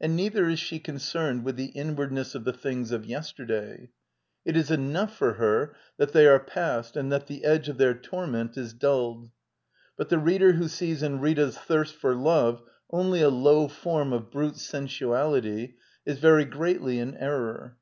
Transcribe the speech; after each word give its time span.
And 0.00 0.14
neither 0.14 0.48
is 0.48 0.60
she 0.60 0.78
concerned 0.78 1.42
with 1.44 1.56
the 1.56 1.72
inwardness 1.74 2.36
of 2.36 2.44
the 2.44 2.52
things 2.52 2.92
of 2.92 3.04
yesterday. 3.04 3.90
It 4.44 4.56
is 4.56 4.70
enough 4.70 5.16
for 5.16 5.32
her 5.32 5.74
that 5.96 6.12
they 6.12 6.28
are 6.28 6.38
past 6.38 6.96
and 6.96 7.10
that 7.10 7.26
the 7.26 7.42
edge 7.44 7.68
of 7.68 7.76
their 7.76 7.92
torment 7.94 8.56
is 8.56 8.72
dulled. 8.72 9.28
But 9.96 10.08
the 10.08 10.20
reader 10.20 10.52
who 10.52 10.68
sees 10.68 11.02
in 11.02 11.18
Rita's 11.20 11.58
thirst 11.58 11.96
for 11.96 12.14
love 12.14 12.62
only 12.90 13.22
a 13.22 13.28
low 13.28 13.66
form 13.66 14.12
of 14.12 14.30
brute 14.30 14.56
sensuality 14.58 15.74
is 16.06 16.20
very 16.20 16.44
greatly 16.44 17.00
in 17.00 17.16
error. 17.16 17.76